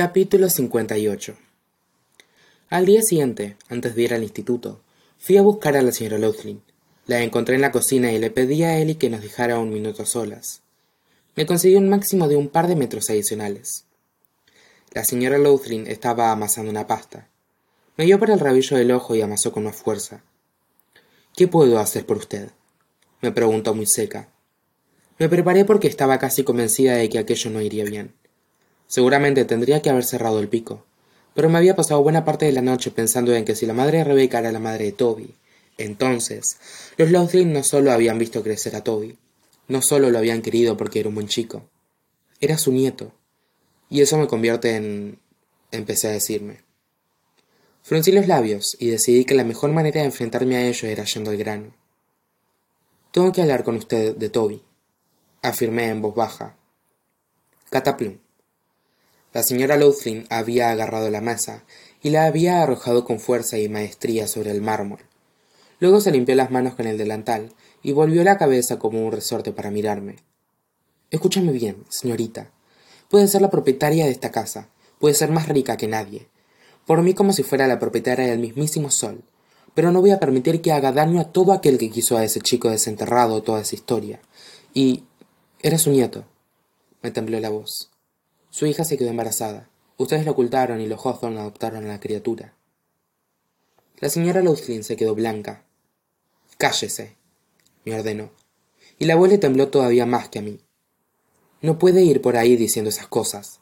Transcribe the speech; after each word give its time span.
Capítulo 0.00 0.48
58 0.48 1.36
Al 2.70 2.86
día 2.86 3.02
siguiente, 3.02 3.56
antes 3.68 3.96
de 3.96 4.02
ir 4.02 4.14
al 4.14 4.22
instituto, 4.22 4.80
fui 5.18 5.36
a 5.38 5.42
buscar 5.42 5.76
a 5.76 5.82
la 5.82 5.90
señora 5.90 6.18
Loughlin. 6.18 6.62
La 7.08 7.20
encontré 7.24 7.56
en 7.56 7.62
la 7.62 7.72
cocina 7.72 8.12
y 8.12 8.20
le 8.20 8.30
pedí 8.30 8.62
a 8.62 8.78
Ellie 8.78 8.96
que 8.96 9.10
nos 9.10 9.22
dejara 9.22 9.58
un 9.58 9.70
minuto 9.70 10.06
solas. 10.06 10.62
Me 11.34 11.46
consiguió 11.46 11.78
un 11.78 11.88
máximo 11.88 12.28
de 12.28 12.36
un 12.36 12.48
par 12.48 12.68
de 12.68 12.76
metros 12.76 13.10
adicionales. 13.10 13.86
La 14.92 15.04
señora 15.04 15.36
Loughlin 15.36 15.88
estaba 15.88 16.30
amasando 16.30 16.70
una 16.70 16.86
pasta. 16.86 17.26
Me 17.96 18.04
dio 18.04 18.20
por 18.20 18.30
el 18.30 18.38
rabillo 18.38 18.76
del 18.76 18.92
ojo 18.92 19.16
y 19.16 19.20
amasó 19.20 19.50
con 19.50 19.64
más 19.64 19.74
fuerza. 19.74 20.22
¿Qué 21.34 21.48
puedo 21.48 21.80
hacer 21.80 22.06
por 22.06 22.18
usted? 22.18 22.50
me 23.20 23.32
preguntó 23.32 23.74
muy 23.74 23.86
seca. 23.86 24.28
Me 25.18 25.28
preparé 25.28 25.64
porque 25.64 25.88
estaba 25.88 26.20
casi 26.20 26.44
convencida 26.44 26.94
de 26.94 27.08
que 27.08 27.18
aquello 27.18 27.50
no 27.50 27.60
iría 27.60 27.82
bien. 27.82 28.14
Seguramente 28.88 29.44
tendría 29.44 29.80
que 29.80 29.90
haber 29.90 30.04
cerrado 30.04 30.40
el 30.40 30.48
pico, 30.48 30.84
pero 31.34 31.48
me 31.48 31.58
había 31.58 31.76
pasado 31.76 32.02
buena 32.02 32.24
parte 32.24 32.46
de 32.46 32.52
la 32.52 32.62
noche 32.62 32.90
pensando 32.90 33.32
en 33.34 33.44
que 33.44 33.54
si 33.54 33.66
la 33.66 33.74
madre 33.74 33.98
de 33.98 34.04
Rebeca 34.04 34.40
era 34.40 34.50
la 34.50 34.58
madre 34.58 34.86
de 34.86 34.92
Toby, 34.92 35.34
entonces 35.76 36.58
los 36.96 37.10
Loughlin 37.10 37.52
no 37.52 37.62
solo 37.62 37.92
habían 37.92 38.18
visto 38.18 38.42
crecer 38.42 38.74
a 38.74 38.82
Toby, 38.82 39.16
no 39.68 39.80
solo 39.82 40.10
lo 40.10 40.18
habían 40.18 40.42
querido 40.42 40.76
porque 40.76 40.98
era 40.98 41.08
un 41.08 41.14
buen 41.14 41.28
chico, 41.28 41.62
era 42.40 42.58
su 42.58 42.72
nieto. 42.72 43.12
Y 43.90 44.02
eso 44.02 44.18
me 44.18 44.26
convierte 44.26 44.74
en... 44.74 45.18
empecé 45.70 46.08
a 46.08 46.12
decirme. 46.12 46.62
Fruncí 47.82 48.12
los 48.12 48.26
labios 48.26 48.76
y 48.78 48.88
decidí 48.88 49.24
que 49.24 49.34
la 49.34 49.44
mejor 49.44 49.70
manera 49.72 50.00
de 50.00 50.06
enfrentarme 50.06 50.56
a 50.56 50.66
ello 50.66 50.88
era 50.88 51.04
yendo 51.04 51.30
al 51.30 51.38
grano. 51.38 51.74
Tengo 53.12 53.32
que 53.32 53.40
hablar 53.40 53.64
con 53.64 53.76
usted 53.76 54.14
de 54.16 54.28
Toby 54.28 54.62
afirmé 55.42 55.88
en 55.88 56.02
voz 56.02 56.14
baja. 56.14 56.56
Cataplum. 57.70 58.18
La 59.34 59.42
señora 59.42 59.76
Loughlin 59.76 60.26
había 60.30 60.70
agarrado 60.70 61.10
la 61.10 61.20
masa 61.20 61.64
y 62.02 62.10
la 62.10 62.24
había 62.24 62.62
arrojado 62.62 63.04
con 63.04 63.20
fuerza 63.20 63.58
y 63.58 63.68
maestría 63.68 64.26
sobre 64.26 64.50
el 64.50 64.62
mármol. 64.62 65.00
Luego 65.80 66.00
se 66.00 66.10
limpió 66.10 66.34
las 66.34 66.50
manos 66.50 66.74
con 66.74 66.86
el 66.86 66.96
delantal 66.96 67.52
y 67.82 67.92
volvió 67.92 68.24
la 68.24 68.38
cabeza 68.38 68.78
como 68.78 69.04
un 69.04 69.12
resorte 69.12 69.52
para 69.52 69.70
mirarme. 69.70 70.16
Escúchame 71.10 71.52
bien, 71.52 71.84
señorita. 71.90 72.50
Puede 73.10 73.28
ser 73.28 73.42
la 73.42 73.50
propietaria 73.50 74.06
de 74.06 74.10
esta 74.10 74.30
casa, 74.30 74.68
puede 74.98 75.14
ser 75.14 75.30
más 75.30 75.48
rica 75.48 75.76
que 75.76 75.88
nadie. 75.88 76.26
Por 76.86 77.02
mí 77.02 77.12
como 77.12 77.34
si 77.34 77.42
fuera 77.42 77.66
la 77.66 77.78
propietaria 77.78 78.26
del 78.26 78.38
mismísimo 78.38 78.90
sol. 78.90 79.22
Pero 79.74 79.92
no 79.92 80.00
voy 80.00 80.10
a 80.10 80.18
permitir 80.18 80.62
que 80.62 80.72
haga 80.72 80.90
daño 80.90 81.20
a 81.20 81.32
todo 81.32 81.52
aquel 81.52 81.78
que 81.78 81.90
quiso 81.90 82.16
a 82.16 82.24
ese 82.24 82.40
chico 82.40 82.70
desenterrado 82.70 83.42
toda 83.42 83.60
esa 83.60 83.74
historia. 83.74 84.20
Y 84.72 85.04
era 85.60 85.78
su 85.78 85.90
nieto. 85.90 86.24
Me 87.02 87.10
tembló 87.10 87.38
la 87.40 87.50
voz. 87.50 87.90
Su 88.50 88.66
hija 88.66 88.84
se 88.84 88.96
quedó 88.96 89.10
embarazada. 89.10 89.68
Ustedes 89.96 90.24
lo 90.24 90.32
ocultaron 90.32 90.80
y 90.80 90.86
los 90.86 91.04
Hawthorne 91.04 91.40
adoptaron 91.40 91.84
a 91.84 91.88
la 91.88 92.00
criatura. 92.00 92.54
La 93.98 94.08
señora 94.08 94.42
Loughlin 94.42 94.84
se 94.84 94.96
quedó 94.96 95.14
blanca. 95.14 95.64
Cállese, 96.56 97.16
me 97.84 97.94
ordenó. 97.94 98.30
Y 98.98 99.06
la 99.06 99.14
abuela 99.14 99.38
tembló 99.38 99.68
todavía 99.68 100.06
más 100.06 100.28
que 100.28 100.38
a 100.38 100.42
mí. 100.42 100.60
No 101.60 101.78
puede 101.78 102.02
ir 102.04 102.22
por 102.22 102.36
ahí 102.36 102.56
diciendo 102.56 102.90
esas 102.90 103.08
cosas. 103.08 103.60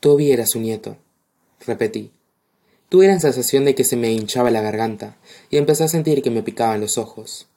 Toby 0.00 0.32
era 0.32 0.46
su 0.46 0.60
nieto, 0.60 0.96
repetí. 1.66 2.10
Tuve 2.88 3.06
la 3.06 3.20
sensación 3.20 3.66
de 3.66 3.74
que 3.74 3.84
se 3.84 3.96
me 3.96 4.10
hinchaba 4.10 4.50
la 4.50 4.62
garganta 4.62 5.18
y 5.50 5.58
empecé 5.58 5.84
a 5.84 5.88
sentir 5.88 6.22
que 6.22 6.30
me 6.30 6.42
picaban 6.42 6.80
los 6.80 6.98
ojos. 6.98 7.48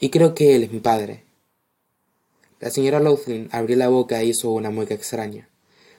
Y 0.00 0.08
creo 0.08 0.34
que 0.34 0.56
él 0.56 0.64
es 0.64 0.72
mi 0.72 0.80
padre. 0.80 1.24
La 2.58 2.70
señora 2.70 2.98
Loughlin 2.98 3.48
abrió 3.52 3.76
la 3.76 3.88
boca 3.88 4.20
e 4.20 4.26
hizo 4.26 4.50
una 4.50 4.70
mueca 4.70 4.94
extraña, 4.94 5.48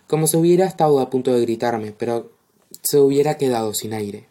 como 0.08 0.28
si 0.28 0.38
hubiera 0.38 0.66
estado 0.66 1.00
a 1.00 1.10
punto 1.10 1.34
de 1.34 1.42
gritarme, 1.42 1.92
pero 1.92 2.32
se 2.82 3.00
hubiera 3.00 3.38
quedado 3.38 3.74
sin 3.74 3.94
aire. 3.94 4.28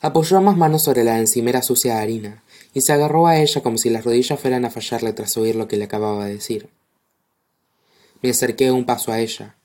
Apoyó 0.00 0.38
ambas 0.38 0.56
manos 0.56 0.82
sobre 0.82 1.04
la 1.04 1.18
encimera 1.18 1.62
sucia 1.62 1.94
de 1.94 2.00
harina 2.00 2.42
y 2.74 2.80
se 2.80 2.92
agarró 2.92 3.26
a 3.26 3.38
ella 3.38 3.62
como 3.62 3.78
si 3.78 3.90
las 3.90 4.04
rodillas 4.04 4.38
fueran 4.38 4.64
a 4.64 4.70
fallarle 4.70 5.12
tras 5.12 5.36
oír 5.36 5.54
lo 5.54 5.68
que 5.68 5.76
le 5.76 5.84
acababa 5.84 6.26
de 6.26 6.34
decir. 6.34 6.68
Me 8.20 8.30
acerqué 8.30 8.70
un 8.70 8.84
paso 8.84 9.12
a 9.12 9.20
ella. 9.20 9.56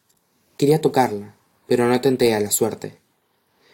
Quería 0.57 0.81
tocarla, 0.81 1.35
pero 1.67 1.87
no 1.87 2.01
tenté 2.01 2.33
a 2.33 2.39
la 2.39 2.51
suerte. 2.51 2.97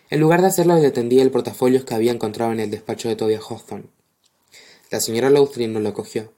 En 0.09 0.19
lugar 0.19 0.41
de 0.41 0.47
hacerlo 0.47 0.75
le 0.77 0.91
tendí 0.91 1.19
el 1.19 1.31
portafolio 1.31 1.85
que 1.85 1.95
había 1.95 2.11
encontrado 2.11 2.51
en 2.51 2.59
el 2.59 2.71
despacho 2.71 3.09
de 3.09 3.15
Tobias 3.15 3.43
Hawthorne. 3.49 3.87
La 4.91 4.99
señora 4.99 5.29
Loughlin 5.29 5.73
no 5.73 5.79
lo 5.79 5.93
cogió 5.93 6.31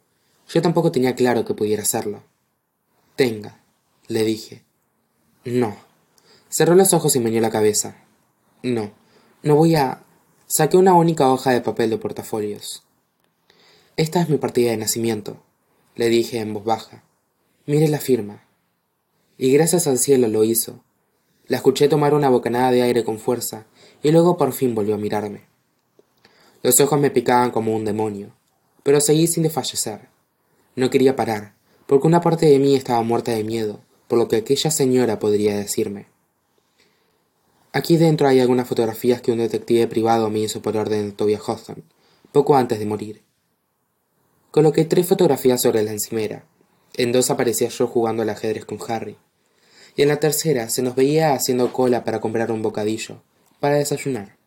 yo 0.48 0.62
tampoco 0.62 0.92
tenía 0.92 1.16
claro 1.16 1.46
que 1.46 1.54
pudiera 1.54 1.84
hacerlo. 1.84 2.24
Tenga, 3.16 3.64
le 4.08 4.24
dije. 4.24 4.64
No. 5.44 5.76
Cerró 6.50 6.76
los 6.76 6.94
ojos 6.94 7.16
y 7.16 7.20
meñó 7.20 7.42
la 7.42 7.50
cabeza. 7.50 7.98
No, 8.64 8.92
no 9.44 9.56
voy 9.56 9.76
a. 9.76 10.04
Saqué 10.48 10.78
una 10.78 10.94
única 10.94 11.32
hoja 11.32 11.52
de 11.52 11.62
papel 11.62 11.90
de 11.90 11.98
portafolios. 11.98 12.84
Esta 13.98 14.22
es 14.22 14.30
mi 14.30 14.38
partida 14.38 14.72
de 14.72 14.78
nacimiento, 14.78 15.38
le 15.96 16.10
dije 16.10 16.40
en 16.40 16.54
voz 16.54 16.66
baja. 16.66 17.04
Mire 17.66 17.88
la 17.88 18.00
firma. 18.00 18.44
Y 19.38 19.52
gracias 19.52 19.88
al 19.88 19.98
cielo 19.98 20.28
lo 20.28 20.44
hizo. 20.44 20.84
La 21.48 21.58
escuché 21.58 21.88
tomar 21.88 22.14
una 22.14 22.30
bocanada 22.30 22.72
de 22.72 22.82
aire 22.82 23.04
con 23.04 23.20
fuerza 23.20 23.66
y 24.04 24.12
luego 24.12 24.38
por 24.38 24.54
fin 24.54 24.76
volvió 24.76 24.96
a 24.96 25.00
mirarme. 25.00 25.42
Los 26.64 26.80
ojos 26.80 27.00
me 27.00 27.12
picaban 27.12 27.52
como 27.52 27.76
un 27.76 27.86
demonio, 27.86 28.34
pero 28.84 29.00
seguí 29.00 29.28
sin 29.28 29.44
desfallecer. 29.44 30.10
No 30.76 30.90
quería 30.90 31.16
parar, 31.16 31.54
porque 31.86 32.08
una 32.08 32.22
parte 32.22 32.48
de 32.48 32.60
mí 32.60 32.76
estaba 32.76 33.02
muerta 33.04 33.32
de 33.32 33.44
miedo, 33.44 33.80
por 34.08 34.18
lo 34.20 34.28
que 34.28 34.38
aquella 34.38 34.72
señora 34.72 35.20
podría 35.20 35.56
decirme. 35.56 36.08
Aquí 37.72 37.98
dentro 37.98 38.28
hay 38.28 38.40
algunas 38.40 38.68
fotografías 38.68 39.22
que 39.22 39.32
un 39.32 39.40
detective 39.40 39.88
privado 39.88 40.30
me 40.30 40.40
hizo 40.40 40.62
por 40.62 40.78
orden 40.78 41.08
de 41.08 41.12
Tobias 41.12 41.42
Hawthorne, 41.46 41.84
poco 42.32 42.56
antes 42.56 42.80
de 42.80 42.86
morir. 42.86 43.22
Coloqué 44.52 44.86
tres 44.86 45.08
fotografías 45.08 45.62
sobre 45.62 45.84
la 45.84 45.92
encimera. 45.92 46.46
En 46.94 47.12
dos 47.12 47.30
aparecía 47.30 47.68
yo 47.68 47.88
jugando 47.88 48.24
al 48.24 48.30
ajedrez 48.30 48.66
con 48.66 48.80
Harry. 48.88 49.18
Y 49.98 50.02
en 50.02 50.08
la 50.08 50.20
tercera 50.20 50.70
se 50.70 50.82
nos 50.82 50.96
veía 50.96 51.34
haciendo 51.34 51.74
cola 51.74 52.04
para 52.04 52.22
comprar 52.22 52.52
un 52.52 52.62
bocadillo, 52.62 53.22
para 53.60 53.76
desayunar. 53.76 54.38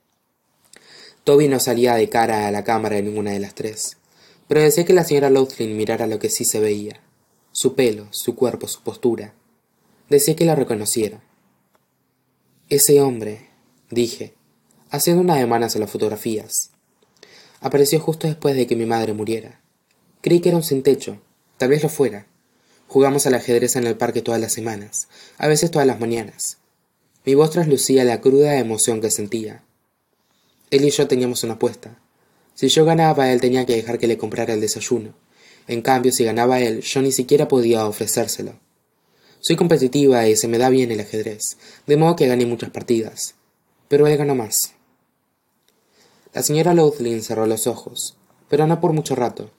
Toby 1.24 1.48
no 1.48 1.60
salía 1.60 1.94
de 1.94 2.08
cara 2.08 2.46
a 2.46 2.50
la 2.50 2.64
cámara 2.64 2.96
en 2.96 3.06
ninguna 3.06 3.32
de 3.32 3.40
las 3.40 3.54
tres 3.54 3.98
pero 4.48 4.62
decía 4.62 4.84
que 4.84 4.94
la 4.94 5.04
señora 5.04 5.30
Loughlin 5.30 5.76
mirara 5.76 6.06
lo 6.06 6.18
que 6.18 6.30
sí 6.30 6.44
se 6.44 6.58
veía, 6.58 7.00
su 7.52 7.74
pelo, 7.74 8.08
su 8.10 8.34
cuerpo, 8.34 8.66
su 8.66 8.82
postura. 8.82 9.34
Decía 10.08 10.34
que 10.34 10.46
la 10.46 10.54
reconociera. 10.54 11.22
Ese 12.70 13.02
hombre, 13.02 13.50
dije, 13.90 14.32
haciendo 14.90 15.20
una 15.20 15.34
ademán 15.34 15.64
hacia 15.64 15.80
las 15.80 15.90
fotografías. 15.90 16.70
Apareció 17.60 18.00
justo 18.00 18.26
después 18.26 18.56
de 18.56 18.66
que 18.66 18.74
mi 18.74 18.86
madre 18.86 19.12
muriera. 19.12 19.60
Creí 20.22 20.40
que 20.40 20.48
era 20.48 20.56
un 20.56 20.62
sin 20.62 20.82
techo, 20.82 21.20
tal 21.58 21.68
vez 21.68 21.82
lo 21.82 21.90
fuera. 21.90 22.26
Jugamos 22.86 23.26
al 23.26 23.34
ajedrez 23.34 23.76
en 23.76 23.86
el 23.86 23.98
parque 23.98 24.22
todas 24.22 24.40
las 24.40 24.52
semanas, 24.52 25.08
a 25.36 25.46
veces 25.46 25.70
todas 25.70 25.86
las 25.86 26.00
mañanas. 26.00 26.56
Mi 27.26 27.34
voz 27.34 27.50
traslucía 27.50 28.02
la 28.04 28.22
cruda 28.22 28.58
emoción 28.58 29.02
que 29.02 29.10
sentía. 29.10 29.62
Él 30.70 30.86
y 30.86 30.90
yo 30.90 31.06
teníamos 31.06 31.44
una 31.44 31.54
apuesta. 31.54 32.00
Si 32.54 32.68
yo 32.68 32.86
ganaba, 32.86 33.30
él 33.30 33.42
tenía 33.42 33.66
que 33.66 33.76
dejar 33.76 33.98
que 33.98 34.06
le 34.06 34.16
comprara 34.16 34.54
el 34.54 34.62
desayuno. 34.62 35.14
En 35.66 35.82
cambio, 35.82 36.12
si 36.12 36.24
ganaba 36.24 36.60
él, 36.60 36.80
yo 36.80 37.02
ni 37.02 37.12
siquiera 37.12 37.46
podía 37.46 37.86
ofrecérselo. 37.86 38.58
Soy 39.40 39.56
competitiva 39.56 40.26
y 40.28 40.36
se 40.36 40.48
me 40.48 40.58
da 40.58 40.68
bien 40.68 40.90
el 40.90 41.00
ajedrez, 41.00 41.56
de 41.86 41.96
modo 41.96 42.16
que 42.16 42.26
gané 42.26 42.46
muchas 42.46 42.70
partidas. 42.70 43.34
Pero 43.88 44.06
él 44.06 44.16
ganó 44.16 44.34
más. 44.34 44.74
La 46.34 46.42
señora 46.42 46.74
Loughlin 46.74 47.22
cerró 47.22 47.46
los 47.46 47.66
ojos, 47.66 48.16
pero 48.48 48.66
no 48.66 48.80
por 48.80 48.92
mucho 48.92 49.14
rato. 49.14 49.50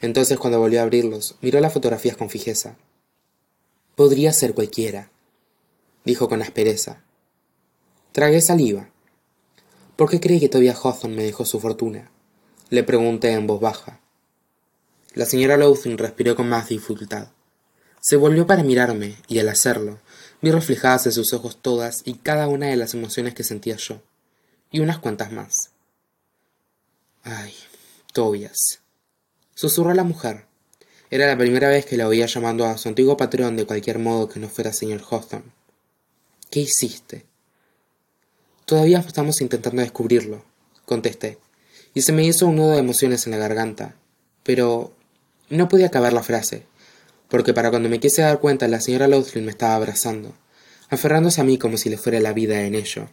Entonces, 0.00 0.38
cuando 0.38 0.58
volvió 0.58 0.80
a 0.80 0.82
abrirlos, 0.82 1.36
miró 1.40 1.60
las 1.60 1.72
fotografías 1.72 2.16
con 2.16 2.30
fijeza. 2.30 2.76
Podría 3.94 4.32
ser 4.32 4.54
cualquiera, 4.54 5.10
dijo 6.04 6.28
con 6.28 6.42
aspereza. 6.42 7.02
Tragué 8.12 8.40
saliva. 8.40 8.90
¿Por 9.96 10.10
qué 10.10 10.20
cree 10.20 10.40
que 10.40 10.48
todavía 10.48 10.74
Hawthorne 10.74 11.16
me 11.16 11.24
dejó 11.24 11.44
su 11.44 11.60
fortuna? 11.60 12.10
le 12.70 12.82
pregunté 12.84 13.32
en 13.32 13.46
voz 13.46 13.60
baja. 13.60 14.00
La 15.12 15.26
señora 15.26 15.58
Loughlin 15.58 15.98
respiró 15.98 16.34
con 16.34 16.48
más 16.48 16.70
dificultad. 16.70 17.28
Se 18.02 18.16
volvió 18.16 18.48
para 18.48 18.64
mirarme, 18.64 19.14
y 19.28 19.38
al 19.38 19.48
hacerlo, 19.48 20.00
vi 20.40 20.50
reflejadas 20.50 21.06
en 21.06 21.12
sus 21.12 21.32
ojos 21.32 21.56
todas 21.62 22.02
y 22.04 22.14
cada 22.14 22.48
una 22.48 22.66
de 22.66 22.74
las 22.74 22.94
emociones 22.94 23.32
que 23.32 23.44
sentía 23.44 23.76
yo, 23.76 24.02
y 24.72 24.80
unas 24.80 24.98
cuantas 24.98 25.30
más. 25.30 25.70
Ay, 27.22 27.54
Tobias. 28.12 28.80
Susurró 29.54 29.94
la 29.94 30.02
mujer. 30.02 30.46
Era 31.10 31.28
la 31.28 31.38
primera 31.38 31.68
vez 31.68 31.86
que 31.86 31.96
la 31.96 32.08
oía 32.08 32.26
llamando 32.26 32.66
a 32.66 32.76
su 32.76 32.88
antiguo 32.88 33.16
patrón 33.16 33.54
de 33.54 33.66
cualquier 33.66 34.00
modo 34.00 34.28
que 34.28 34.40
no 34.40 34.48
fuera 34.48 34.72
señor 34.72 35.02
Hawthorne. 35.08 35.52
¿Qué 36.50 36.58
hiciste? 36.58 37.24
Todavía 38.64 38.98
estamos 38.98 39.40
intentando 39.40 39.80
descubrirlo, 39.80 40.44
contesté 40.86 41.38
y 41.94 42.02
se 42.02 42.12
me 42.12 42.24
hizo 42.24 42.48
un 42.48 42.56
nudo 42.56 42.72
de 42.72 42.78
emociones 42.78 43.26
en 43.26 43.30
la 43.30 43.38
garganta. 43.38 43.94
Pero 44.42 44.92
no 45.50 45.68
pude 45.68 45.84
acabar 45.84 46.12
la 46.12 46.24
frase, 46.24 46.66
porque 47.32 47.54
para 47.54 47.70
cuando 47.70 47.88
me 47.88 47.98
quise 47.98 48.20
dar 48.20 48.40
cuenta 48.40 48.68
la 48.68 48.78
señora 48.78 49.08
Loughlin 49.08 49.46
me 49.46 49.52
estaba 49.52 49.74
abrazando, 49.74 50.34
aferrándose 50.90 51.40
a 51.40 51.44
mí 51.44 51.56
como 51.56 51.78
si 51.78 51.88
le 51.88 51.96
fuera 51.96 52.20
la 52.20 52.34
vida 52.34 52.60
en 52.60 52.74
ello 52.74 53.08